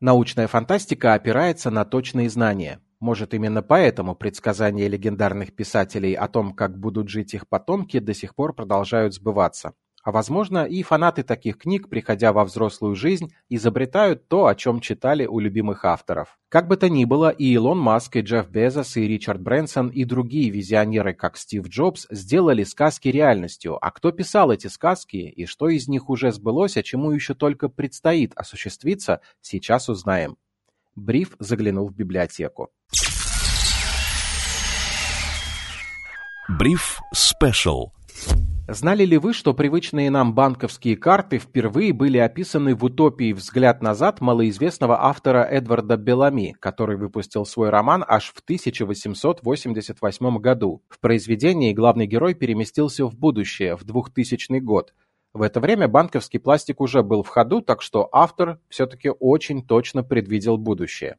Научная 0.00 0.46
фантастика 0.46 1.14
опирается 1.14 1.70
на 1.70 1.84
точные 1.84 2.30
знания. 2.30 2.80
Может, 3.00 3.34
именно 3.34 3.62
поэтому 3.62 4.14
предсказания 4.14 4.86
легендарных 4.86 5.56
писателей 5.56 6.14
о 6.14 6.28
том, 6.28 6.54
как 6.54 6.78
будут 6.78 7.08
жить 7.08 7.34
их 7.34 7.48
потомки, 7.48 7.98
до 7.98 8.14
сих 8.14 8.36
пор 8.36 8.54
продолжают 8.54 9.14
сбываться. 9.14 9.74
А 10.08 10.10
возможно, 10.10 10.64
и 10.64 10.82
фанаты 10.82 11.22
таких 11.22 11.58
книг, 11.58 11.90
приходя 11.90 12.32
во 12.32 12.46
взрослую 12.46 12.94
жизнь, 12.94 13.30
изобретают 13.50 14.26
то, 14.26 14.46
о 14.46 14.54
чем 14.54 14.80
читали 14.80 15.26
у 15.26 15.38
любимых 15.38 15.84
авторов. 15.84 16.38
Как 16.48 16.66
бы 16.66 16.78
то 16.78 16.88
ни 16.88 17.04
было, 17.04 17.28
и 17.28 17.52
Илон 17.52 17.78
Маск, 17.78 18.16
и 18.16 18.22
Джефф 18.22 18.48
Безос, 18.48 18.96
и 18.96 19.06
Ричард 19.06 19.42
Брэнсон, 19.42 19.88
и 19.88 20.04
другие 20.04 20.48
визионеры, 20.48 21.12
как 21.12 21.36
Стив 21.36 21.68
Джобс, 21.68 22.06
сделали 22.10 22.64
сказки 22.64 23.08
реальностью. 23.08 23.76
А 23.84 23.90
кто 23.90 24.10
писал 24.10 24.50
эти 24.50 24.68
сказки, 24.68 25.18
и 25.18 25.44
что 25.44 25.68
из 25.68 25.88
них 25.88 26.08
уже 26.08 26.32
сбылось, 26.32 26.78
а 26.78 26.82
чему 26.82 27.10
еще 27.10 27.34
только 27.34 27.68
предстоит 27.68 28.32
осуществиться, 28.34 29.20
сейчас 29.42 29.90
узнаем. 29.90 30.38
Бриф 30.96 31.36
заглянул 31.38 31.86
в 31.86 31.94
библиотеку. 31.94 32.70
Бриф 36.48 36.98
Спешл 37.12 37.92
Знали 38.70 39.06
ли 39.06 39.16
вы, 39.16 39.32
что 39.32 39.54
привычные 39.54 40.10
нам 40.10 40.34
банковские 40.34 40.94
карты 40.94 41.38
впервые 41.38 41.94
были 41.94 42.18
описаны 42.18 42.74
в 42.74 42.84
«Утопии. 42.84 43.32
Взгляд 43.32 43.80
назад» 43.80 44.20
малоизвестного 44.20 45.06
автора 45.06 45.42
Эдварда 45.42 45.96
Белами, 45.96 46.54
который 46.60 46.98
выпустил 46.98 47.46
свой 47.46 47.70
роман 47.70 48.04
аж 48.06 48.30
в 48.30 48.40
1888 48.40 50.38
году. 50.38 50.82
В 50.90 51.00
произведении 51.00 51.72
главный 51.72 52.06
герой 52.06 52.34
переместился 52.34 53.06
в 53.06 53.16
будущее, 53.16 53.74
в 53.74 53.84
2000 53.84 54.58
год. 54.58 54.92
В 55.32 55.40
это 55.40 55.60
время 55.60 55.88
банковский 55.88 56.38
пластик 56.38 56.82
уже 56.82 57.02
был 57.02 57.22
в 57.22 57.28
ходу, 57.28 57.62
так 57.62 57.80
что 57.80 58.06
автор 58.12 58.60
все-таки 58.68 59.08
очень 59.08 59.66
точно 59.66 60.02
предвидел 60.02 60.58
будущее. 60.58 61.16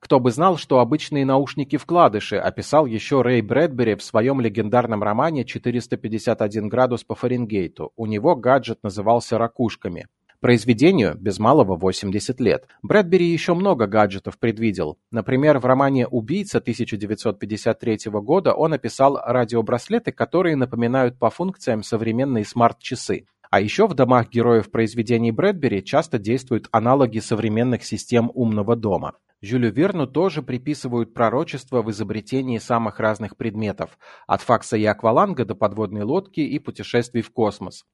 Кто 0.00 0.18
бы 0.18 0.30
знал, 0.30 0.56
что 0.56 0.80
обычные 0.80 1.26
наушники-вкладыши 1.26 2.36
описал 2.36 2.86
еще 2.86 3.20
Рэй 3.20 3.42
Брэдбери 3.42 3.94
в 3.94 4.02
своем 4.02 4.40
легендарном 4.40 5.02
романе 5.02 5.42
«451 5.42 6.68
градус 6.68 7.04
по 7.04 7.14
Фаренгейту». 7.14 7.92
У 7.96 8.06
него 8.06 8.34
гаджет 8.34 8.78
назывался 8.82 9.36
«ракушками». 9.36 10.06
Произведению 10.40 11.18
без 11.18 11.38
малого 11.38 11.76
80 11.76 12.40
лет. 12.40 12.66
Брэдбери 12.82 13.26
еще 13.26 13.52
много 13.52 13.86
гаджетов 13.86 14.38
предвидел. 14.38 14.96
Например, 15.10 15.58
в 15.58 15.66
романе 15.66 16.06
«Убийца» 16.06 16.58
1953 16.58 17.98
года 18.06 18.54
он 18.54 18.72
описал 18.72 19.20
радиобраслеты, 19.22 20.12
которые 20.12 20.56
напоминают 20.56 21.18
по 21.18 21.28
функциям 21.28 21.82
современные 21.82 22.46
смарт-часы. 22.46 23.26
А 23.50 23.60
еще 23.60 23.88
в 23.88 23.94
домах 23.94 24.30
героев 24.30 24.70
произведений 24.70 25.32
Брэдбери 25.32 25.84
часто 25.84 26.20
действуют 26.20 26.68
аналоги 26.70 27.18
современных 27.18 27.84
систем 27.84 28.30
умного 28.32 28.76
дома. 28.76 29.14
Жюлю 29.42 29.72
Верну 29.72 30.06
тоже 30.06 30.40
приписывают 30.40 31.14
пророчество 31.14 31.82
в 31.82 31.90
изобретении 31.90 32.58
самых 32.58 33.00
разных 33.00 33.36
предметов, 33.36 33.98
от 34.28 34.42
факса 34.42 34.76
и 34.76 34.84
акваланга 34.84 35.44
до 35.44 35.56
подводной 35.56 36.02
лодки 36.02 36.40
и 36.40 36.58
путешествий 36.60 37.22
в 37.22 37.32
космос. 37.32 37.84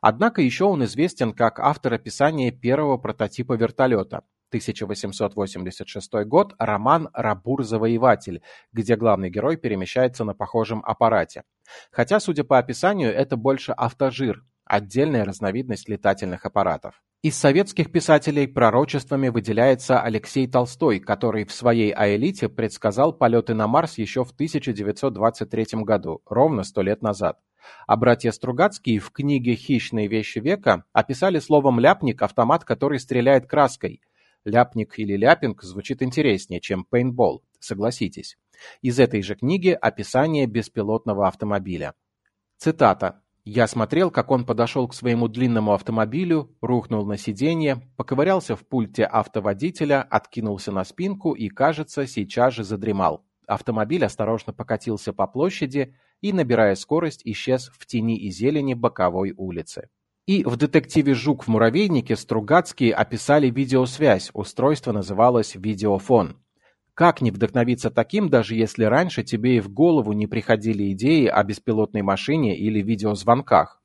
Однако 0.00 0.42
еще 0.42 0.64
он 0.64 0.82
известен 0.84 1.32
как 1.32 1.60
автор 1.60 1.94
описания 1.94 2.50
первого 2.50 2.96
прототипа 2.96 3.52
вертолета. 3.52 4.24
1886 4.48 6.12
год, 6.26 6.54
роман 6.58 7.08
«Рабур-завоеватель», 7.12 8.42
где 8.72 8.96
главный 8.96 9.30
герой 9.30 9.56
перемещается 9.56 10.24
на 10.24 10.34
похожем 10.34 10.82
аппарате. 10.84 11.42
Хотя, 11.90 12.18
судя 12.18 12.44
по 12.44 12.58
описанию, 12.58 13.12
это 13.12 13.36
больше 13.36 13.72
автожир, 13.72 14.42
отдельная 14.64 15.24
разновидность 15.24 15.88
летательных 15.88 16.44
аппаратов. 16.44 17.02
Из 17.22 17.36
советских 17.36 17.90
писателей 17.90 18.46
пророчествами 18.46 19.28
выделяется 19.28 19.98
Алексей 20.00 20.46
Толстой, 20.46 21.00
который 21.00 21.46
в 21.46 21.52
своей 21.52 21.90
«Аэлите» 21.90 22.50
предсказал 22.50 23.14
полеты 23.14 23.54
на 23.54 23.66
Марс 23.66 23.96
еще 23.96 24.24
в 24.24 24.32
1923 24.32 25.82
году, 25.84 26.20
ровно 26.26 26.64
сто 26.64 26.82
лет 26.82 27.00
назад. 27.00 27.38
А 27.86 27.96
братья 27.96 28.30
Стругацкие 28.30 28.98
в 28.98 29.10
книге 29.10 29.54
«Хищные 29.54 30.06
вещи 30.06 30.38
века» 30.38 30.84
описали 30.92 31.38
словом 31.38 31.80
«ляпник» 31.80 32.20
автомат, 32.20 32.64
который 32.64 32.98
стреляет 32.98 33.46
краской. 33.46 34.02
Ляпник 34.44 34.98
или 34.98 35.16
ляпинг 35.16 35.62
звучит 35.62 36.02
интереснее, 36.02 36.60
чем 36.60 36.84
пейнтбол, 36.84 37.42
согласитесь. 37.58 38.36
Из 38.82 39.00
этой 39.00 39.22
же 39.22 39.34
книги 39.34 39.70
описание 39.70 40.46
беспилотного 40.46 41.26
автомобиля. 41.26 41.94
Цитата. 42.58 43.22
Я 43.46 43.66
смотрел, 43.66 44.10
как 44.10 44.30
он 44.30 44.46
подошел 44.46 44.88
к 44.88 44.94
своему 44.94 45.28
длинному 45.28 45.74
автомобилю, 45.74 46.56
рухнул 46.62 47.04
на 47.04 47.18
сиденье, 47.18 47.82
поковырялся 47.98 48.56
в 48.56 48.66
пульте 48.66 49.04
автоводителя, 49.04 50.02
откинулся 50.02 50.72
на 50.72 50.82
спинку 50.82 51.32
и, 51.32 51.48
кажется, 51.50 52.06
сейчас 52.06 52.54
же 52.54 52.64
задремал. 52.64 53.26
Автомобиль 53.46 54.02
осторожно 54.02 54.54
покатился 54.54 55.12
по 55.12 55.26
площади 55.26 55.94
и, 56.22 56.32
набирая 56.32 56.74
скорость, 56.74 57.20
исчез 57.24 57.70
в 57.78 57.84
тени 57.84 58.16
и 58.16 58.30
зелени 58.30 58.72
боковой 58.72 59.34
улицы. 59.36 59.90
И 60.26 60.42
в 60.42 60.56
детективе 60.56 61.12
«Жук 61.12 61.44
в 61.44 61.48
муравейнике» 61.48 62.16
Стругацкие 62.16 62.94
описали 62.94 63.50
видеосвязь, 63.50 64.30
устройство 64.32 64.92
называлось 64.92 65.54
«видеофон». 65.54 66.38
Как 66.94 67.20
не 67.20 67.32
вдохновиться 67.32 67.90
таким, 67.90 68.28
даже 68.28 68.54
если 68.54 68.84
раньше 68.84 69.24
тебе 69.24 69.56
и 69.56 69.60
в 69.60 69.68
голову 69.68 70.12
не 70.12 70.28
приходили 70.28 70.92
идеи 70.92 71.26
о 71.26 71.42
беспилотной 71.42 72.02
машине 72.02 72.56
или 72.56 72.80
видеозвонках? 72.80 73.80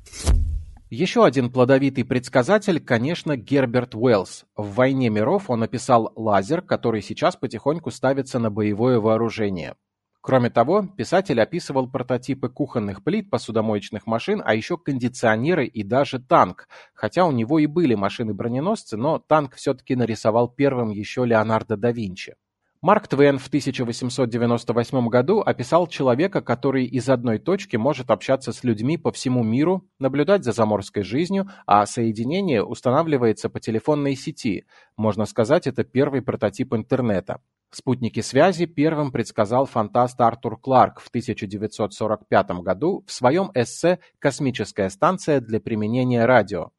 Еще 0.91 1.25
один 1.25 1.51
плодовитый 1.51 2.05
предсказатель, 2.05 2.79
конечно, 2.79 3.35
Герберт 3.35 3.95
Уэллс. 3.95 4.45
В 4.55 4.75
«Войне 4.75 5.09
миров» 5.09 5.49
он 5.49 5.63
описал 5.63 6.11
лазер, 6.15 6.61
который 6.61 7.01
сейчас 7.01 7.35
потихоньку 7.35 7.89
ставится 7.89 8.37
на 8.37 8.51
боевое 8.51 8.99
вооружение. 8.99 9.75
Кроме 10.21 10.51
того, 10.51 10.85
писатель 10.97 11.41
описывал 11.41 11.89
прототипы 11.89 12.49
кухонных 12.49 13.03
плит, 13.03 13.31
посудомоечных 13.31 14.05
машин, 14.05 14.43
а 14.45 14.53
еще 14.53 14.77
кондиционеры 14.77 15.65
и 15.65 15.81
даже 15.81 16.19
танк. 16.19 16.67
Хотя 16.93 17.25
у 17.25 17.31
него 17.31 17.57
и 17.57 17.65
были 17.65 17.95
машины-броненосцы, 17.95 18.97
но 18.97 19.17
танк 19.17 19.55
все-таки 19.55 19.95
нарисовал 19.95 20.47
первым 20.47 20.89
еще 20.89 21.25
Леонардо 21.25 21.77
да 21.77 21.91
Винчи. 21.91 22.35
Марк 22.81 23.09
Твен 23.09 23.39
в 23.39 23.47
1898 23.47 25.09
году 25.09 25.41
описал 25.41 25.85
человека, 25.85 26.41
который 26.41 26.85
из 26.85 27.09
одной 27.09 27.37
точки 27.37 27.75
может 27.75 28.09
общаться 28.09 28.53
с 28.53 28.63
людьми 28.63 28.97
по 28.97 29.11
всему 29.11 29.43
миру, 29.43 29.85
наблюдать 29.99 30.45
за 30.45 30.53
заморской 30.53 31.03
жизнью, 31.03 31.49
а 31.65 31.85
соединение 31.85 32.63
устанавливается 32.63 33.49
по 33.49 33.59
телефонной 33.59 34.15
сети. 34.15 34.65
Можно 34.95 35.25
сказать, 35.25 35.67
это 35.67 35.83
первый 35.83 36.21
прототип 36.21 36.73
интернета. 36.73 37.41
Спутники 37.69 38.21
связи 38.21 38.65
первым 38.65 39.11
предсказал 39.11 39.65
фантаст 39.65 40.19
Артур 40.21 40.57
Кларк 40.57 41.01
в 41.01 41.09
1945 41.09 42.49
году 42.61 43.03
в 43.05 43.11
своем 43.11 43.51
эссе 43.55 43.99
«Космическая 44.19 44.89
станция 44.89 45.41
для 45.41 45.59
применения 45.59 46.25
радио». 46.25 46.71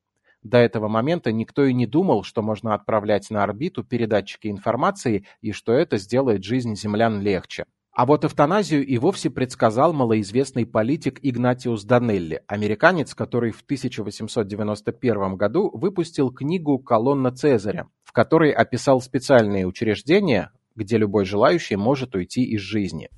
До 0.43 0.59
этого 0.59 0.89
момента 0.89 1.33
никто 1.33 1.65
и 1.65 1.75
не 1.75 1.87
думал, 1.87 2.23
что 2.23 2.43
можно 2.43 2.75
отправлять 2.75 3.31
на 3.31 3.43
орбиту 3.43 3.84
передатчики 3.84 4.49
информации 4.49 5.27
и 5.43 5.53
что 5.53 5.73
это 5.73 5.99
сделает 5.99 6.45
жизнь 6.45 6.77
землян 6.77 7.21
легче. 7.21 7.65
А 7.93 8.06
вот 8.06 8.25
эвтаназию 8.25 8.87
и 8.87 8.97
вовсе 8.99 9.31
предсказал 9.31 9.93
малоизвестный 9.93 10.65
политик 10.65 11.19
Игнатиус 11.23 11.84
Данелли, 11.84 12.43
американец, 12.47 13.15
который 13.15 13.51
в 13.51 13.62
1891 13.62 15.37
году 15.37 15.71
выпустил 15.75 16.31
книгу 16.31 16.78
«Колонна 16.78 17.33
Цезаря», 17.33 17.89
в 18.05 18.12
которой 18.12 18.53
описал 18.53 19.01
специальные 19.01 19.67
учреждения, 19.67 20.53
где 20.77 20.97
любой 20.97 21.25
желающий 21.25 21.77
может 21.77 22.15
уйти 22.15 22.45
из 22.45 22.61
жизни. 22.61 23.11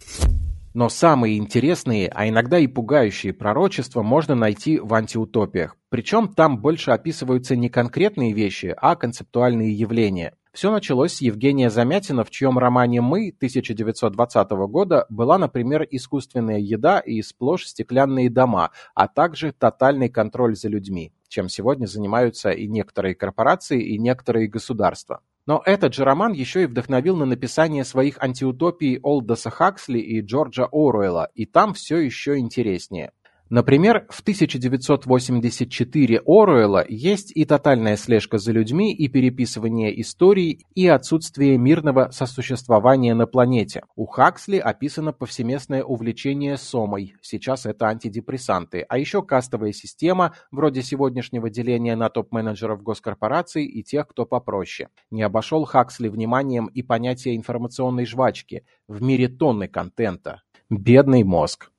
Но 0.75 0.89
самые 0.89 1.37
интересные, 1.37 2.09
а 2.09 2.29
иногда 2.29 2.59
и 2.59 2.67
пугающие 2.67 3.35
пророчества 3.35 4.03
можно 4.03 4.35
найти 4.35 4.79
в 4.79 4.95
антиутопиях. 4.95 5.77
Причем 5.91 6.33
там 6.33 6.59
больше 6.59 6.93
описываются 6.93 7.57
не 7.57 7.69
конкретные 7.69 8.33
вещи, 8.33 8.75
а 8.77 8.97
концептуальные 8.97 9.73
явления. 9.75 10.35
Все 10.53 10.71
началось 10.71 11.15
с 11.15 11.21
Евгения 11.23 11.71
Замятина, 11.71 12.25
в 12.25 12.31
чьем 12.31 12.59
романе 12.59 13.01
«Мы» 13.01 13.33
1920 13.35 14.51
года 14.69 15.07
была, 15.09 15.39
например, 15.39 15.87
искусственная 15.91 16.59
еда 16.59 17.01
и 17.01 17.23
сплошь 17.23 17.67
стеклянные 17.67 18.29
дома, 18.29 18.71
а 18.95 19.09
также 19.09 19.53
тотальный 19.53 20.11
контроль 20.11 20.55
за 20.55 20.69
людьми, 20.69 21.13
чем 21.29 21.49
сегодня 21.49 21.87
занимаются 21.87 22.51
и 22.51 22.67
некоторые 22.67 23.15
корпорации, 23.15 23.83
и 23.83 23.99
некоторые 23.99 24.47
государства. 24.47 25.21
Но 25.47 25.63
этот 25.65 25.95
же 25.95 26.05
роман 26.05 26.33
еще 26.33 26.63
и 26.63 26.67
вдохновил 26.67 27.17
на 27.17 27.25
написание 27.25 27.85
своих 27.85 28.23
антиутопий 28.23 29.01
Олдоса 29.03 29.51
Хаксли 29.51 29.99
и 29.99 30.21
Джорджа 30.21 30.69
Оруэлла, 30.71 31.29
и 31.35 31.47
там 31.47 31.75
все 31.75 31.99
еще 31.99 32.39
интереснее. 32.39 33.13
Например, 33.53 34.07
в 34.09 34.23
1984 34.23 36.23
Оруэлла 36.25 36.87
есть 36.89 37.37
и 37.37 37.45
тотальная 37.45 37.99
слежка 37.99 38.39
за 38.39 38.51
людьми, 38.51 38.95
и 38.95 39.09
переписывание 39.09 40.01
историй, 40.01 40.65
и 40.75 40.89
отсутствие 40.89 41.59
мирного 41.59 42.09
сосуществования 42.13 43.15
на 43.15 43.27
планете. 43.27 43.83
У 43.95 44.07
Хаксли 44.07 44.57
описано 44.57 45.13
повсеместное 45.13 45.85
увлечение 45.85 46.57
сомой, 46.57 47.15
сейчас 47.21 47.67
это 47.67 47.89
антидепрессанты, 47.89 48.87
а 48.89 48.97
еще 48.97 49.23
кастовая 49.23 49.73
система, 49.73 50.33
вроде 50.51 50.83
сегодняшнего 50.83 51.51
деления 51.51 51.95
на 51.95 52.09
топ-менеджеров 52.09 52.83
госкорпораций 52.83 53.67
и 53.67 53.83
тех, 53.83 54.09
кто 54.09 54.25
попроще. 54.25 54.89
Не 55.11 55.25
обошел 55.25 55.67
Хаксли 55.67 56.09
вниманием 56.09 56.69
и 56.69 56.81
понятие 56.81 57.37
информационной 57.37 58.07
жвачки. 58.07 58.65
В 58.89 59.03
мире 59.03 59.29
тонны 59.29 59.69
контента. 59.69 60.41
Бедный 60.71 61.23
мозг. 61.23 61.72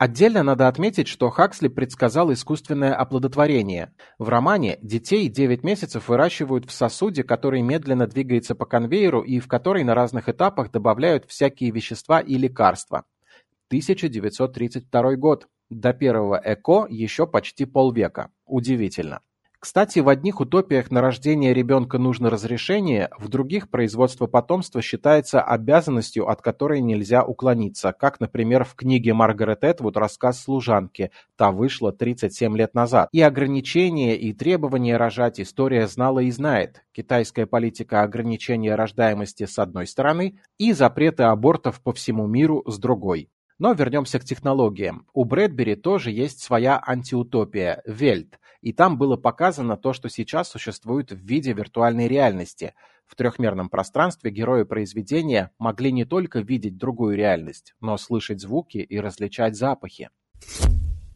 Отдельно 0.00 0.42
надо 0.42 0.66
отметить, 0.66 1.08
что 1.08 1.28
Хаксли 1.28 1.68
предсказал 1.68 2.32
искусственное 2.32 2.94
оплодотворение. 2.94 3.92
В 4.18 4.30
романе 4.30 4.78
детей 4.80 5.28
9 5.28 5.62
месяцев 5.62 6.08
выращивают 6.08 6.64
в 6.64 6.72
сосуде, 6.72 7.22
который 7.22 7.60
медленно 7.60 8.06
двигается 8.06 8.54
по 8.54 8.64
конвейеру 8.64 9.20
и 9.20 9.40
в 9.40 9.46
который 9.46 9.84
на 9.84 9.94
разных 9.94 10.30
этапах 10.30 10.70
добавляют 10.70 11.26
всякие 11.26 11.70
вещества 11.70 12.18
и 12.20 12.38
лекарства. 12.38 13.04
1932 13.68 15.16
год. 15.16 15.48
До 15.68 15.92
первого 15.92 16.40
ЭКО 16.42 16.86
еще 16.88 17.26
почти 17.26 17.66
полвека. 17.66 18.30
Удивительно. 18.46 19.20
Кстати, 19.62 19.98
в 19.98 20.08
одних 20.08 20.40
утопиях 20.40 20.90
на 20.90 21.02
рождение 21.02 21.52
ребенка 21.52 21.98
нужно 21.98 22.30
разрешение, 22.30 23.10
в 23.18 23.28
других 23.28 23.68
производство 23.68 24.26
потомства 24.26 24.80
считается 24.80 25.42
обязанностью, 25.42 26.30
от 26.30 26.40
которой 26.40 26.80
нельзя 26.80 27.22
уклониться, 27.22 27.92
как, 27.92 28.20
например, 28.20 28.64
в 28.64 28.74
книге 28.74 29.12
Маргарет 29.12 29.62
Этвуд 29.62 29.98
«Рассказ 29.98 30.42
служанки», 30.42 31.10
та 31.36 31.52
вышла 31.52 31.92
37 31.92 32.56
лет 32.56 32.72
назад. 32.72 33.10
И 33.12 33.20
ограничения, 33.20 34.16
и 34.16 34.32
требования 34.32 34.96
рожать 34.96 35.38
история 35.38 35.86
знала 35.88 36.20
и 36.20 36.30
знает. 36.30 36.82
Китайская 36.92 37.44
политика 37.44 38.00
ограничения 38.00 38.74
рождаемости 38.74 39.44
с 39.44 39.58
одной 39.58 39.86
стороны 39.86 40.38
и 40.56 40.72
запреты 40.72 41.24
абортов 41.24 41.82
по 41.82 41.92
всему 41.92 42.26
миру 42.26 42.64
с 42.66 42.78
другой. 42.78 43.28
Но 43.58 43.74
вернемся 43.74 44.18
к 44.18 44.24
технологиям. 44.24 45.06
У 45.12 45.24
Брэдбери 45.24 45.74
тоже 45.74 46.10
есть 46.12 46.40
своя 46.40 46.82
антиутопия– 46.82 47.82
Вельт, 47.84 48.39
и 48.60 48.72
там 48.72 48.98
было 48.98 49.16
показано 49.16 49.76
то, 49.76 49.92
что 49.92 50.08
сейчас 50.08 50.48
существует 50.48 51.12
в 51.12 51.18
виде 51.18 51.52
виртуальной 51.52 52.08
реальности. 52.08 52.74
В 53.06 53.16
трехмерном 53.16 53.68
пространстве 53.68 54.30
герои 54.30 54.64
произведения 54.64 55.50
могли 55.58 55.92
не 55.92 56.04
только 56.04 56.40
видеть 56.40 56.76
другую 56.76 57.16
реальность, 57.16 57.74
но 57.80 57.96
слышать 57.96 58.40
звуки 58.40 58.78
и 58.78 59.00
различать 59.00 59.56
запахи. 59.56 60.10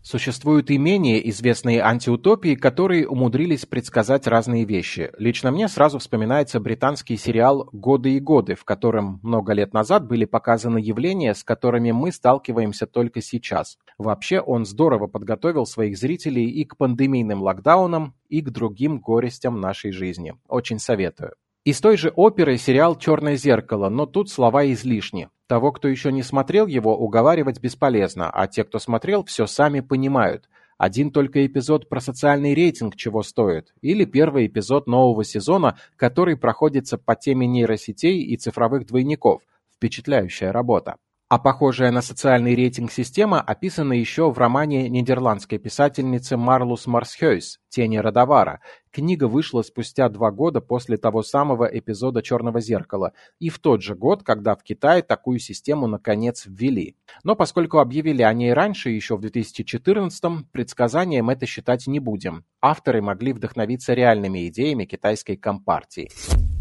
Существуют 0.04 0.70
и 0.70 0.76
менее 0.76 1.30
известные 1.30 1.80
антиутопии, 1.80 2.56
которые 2.56 3.08
умудрились 3.08 3.64
предсказать 3.64 4.26
разные 4.26 4.66
вещи. 4.66 5.10
Лично 5.16 5.50
мне 5.50 5.66
сразу 5.66 5.98
вспоминается 5.98 6.60
британский 6.60 7.16
сериал 7.16 7.70
«Годы 7.72 8.12
и 8.12 8.20
годы», 8.20 8.54
в 8.54 8.64
котором 8.64 9.18
много 9.22 9.54
лет 9.54 9.72
назад 9.72 10.06
были 10.06 10.26
показаны 10.26 10.76
явления, 10.76 11.34
с 11.34 11.42
которыми 11.42 11.90
мы 11.92 12.12
сталкиваемся 12.12 12.86
только 12.86 13.22
сейчас. 13.22 13.78
Вообще 13.96 14.40
он 14.40 14.66
здорово 14.66 15.06
подготовил 15.06 15.64
своих 15.64 15.96
зрителей 15.96 16.50
и 16.50 16.66
к 16.66 16.76
пандемийным 16.76 17.40
локдаунам, 17.40 18.14
и 18.28 18.42
к 18.42 18.50
другим 18.50 19.00
горестям 19.00 19.58
нашей 19.58 19.90
жизни. 19.90 20.34
Очень 20.48 20.80
советую. 20.80 21.32
Из 21.64 21.80
той 21.80 21.96
же 21.96 22.12
оперы 22.14 22.58
сериал 22.58 22.98
«Черное 22.98 23.36
зеркало», 23.36 23.88
но 23.88 24.04
тут 24.04 24.28
слова 24.28 24.70
излишни. 24.70 25.30
Того, 25.54 25.70
кто 25.70 25.86
еще 25.86 26.10
не 26.10 26.24
смотрел 26.24 26.66
его, 26.66 26.98
уговаривать 26.98 27.60
бесполезно, 27.60 28.28
а 28.28 28.48
те, 28.48 28.64
кто 28.64 28.80
смотрел, 28.80 29.24
все 29.24 29.46
сами 29.46 29.78
понимают. 29.78 30.48
Один 30.78 31.12
только 31.12 31.46
эпизод 31.46 31.88
про 31.88 32.00
социальный 32.00 32.54
рейтинг 32.54 32.96
чего 32.96 33.22
стоит, 33.22 33.72
или 33.80 34.04
первый 34.04 34.48
эпизод 34.48 34.88
нового 34.88 35.22
сезона, 35.22 35.78
который 35.94 36.36
проходится 36.36 36.98
по 36.98 37.14
теме 37.14 37.46
нейросетей 37.46 38.20
и 38.20 38.36
цифровых 38.36 38.84
двойников. 38.86 39.42
Впечатляющая 39.76 40.50
работа. 40.50 40.96
А 41.34 41.38
похожая 41.40 41.90
на 41.90 42.00
социальный 42.00 42.54
рейтинг 42.54 42.92
система 42.92 43.40
описана 43.40 43.94
еще 43.94 44.30
в 44.30 44.38
романе 44.38 44.88
нидерландской 44.88 45.58
писательницы 45.58 46.36
Марлус 46.36 46.86
Марсхёйс 46.86 47.58
«Тени 47.70 47.96
Родовара». 47.96 48.60
Книга 48.92 49.24
вышла 49.24 49.62
спустя 49.62 50.08
два 50.08 50.30
года 50.30 50.60
после 50.60 50.96
того 50.96 51.24
самого 51.24 51.64
эпизода 51.64 52.22
«Черного 52.22 52.60
зеркала» 52.60 53.14
и 53.40 53.48
в 53.48 53.58
тот 53.58 53.82
же 53.82 53.96
год, 53.96 54.22
когда 54.22 54.54
в 54.54 54.62
Китае 54.62 55.02
такую 55.02 55.40
систему 55.40 55.88
наконец 55.88 56.44
ввели. 56.46 56.94
Но 57.24 57.34
поскольку 57.34 57.80
объявили 57.80 58.22
о 58.22 58.32
ней 58.32 58.52
раньше, 58.52 58.90
еще 58.90 59.16
в 59.16 59.20
2014-м, 59.24 60.44
предсказанием 60.52 61.30
это 61.30 61.46
считать 61.46 61.88
не 61.88 61.98
будем. 61.98 62.44
Авторы 62.60 63.02
могли 63.02 63.32
вдохновиться 63.32 63.92
реальными 63.92 64.46
идеями 64.46 64.84
китайской 64.84 65.34
компартии. 65.34 66.08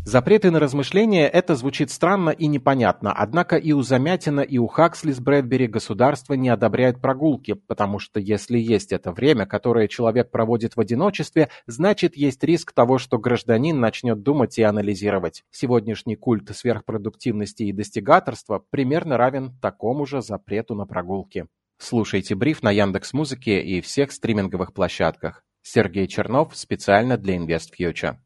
Запреты 0.06 0.52
на 0.52 0.60
размышления– 0.60 1.30
это 1.34 1.56
звучит 1.56 1.90
странно 1.90 2.32
и 2.32 2.48
непонятно, 2.48 3.14
однако 3.14 3.56
и 3.56 3.72
у 3.72 3.82
Замятина, 3.82 4.42
и 4.42 4.58
у 4.58 4.68
Хаксли 4.68 5.14
с 5.14 5.20
Брэдбери 5.22 5.68
государство 5.68 6.34
не 6.34 6.50
одобряет 6.50 7.02
прогулки, 7.02 7.54
потому 7.54 8.00
что 8.00 8.20
если 8.20 8.60
есть 8.60 8.92
это 8.92 9.14
время, 9.14 9.46
которое 9.46 9.88
человек 9.88 10.30
проводит 10.30 10.76
в 10.76 10.82
одиночестве, 10.82 11.48
значит 11.68 12.18
есть 12.18 12.44
риск 12.44 12.74
того, 12.74 12.98
что 12.98 13.18
гражданин 13.18 13.80
начнет 13.80 14.22
думать 14.22 14.60
и 14.60 14.64
анализировать. 14.64 15.46
Сегодняшний 15.52 16.18
культ 16.18 16.54
сверхпродуктивности 16.54 17.64
и 17.64 17.72
достигаторства 17.72 18.62
примерно 18.70 19.16
равен 19.16 19.58
такому 19.62 20.06
же 20.06 20.22
запрету 20.22 20.76
на 20.76 20.86
прогулки. 20.86 21.48
Слушайте 21.78 22.36
бриф 22.36 22.62
на 22.62 22.72
Яндекс.Музыке 22.72 23.62
и 23.62 23.80
всех 23.80 24.12
стриминговых 24.12 24.74
площадках. 24.74 25.46
Сергей 25.62 26.08
Чернов 26.08 26.58
специально 26.58 27.18
для 27.18 27.38
InvestFuture. 27.38 28.18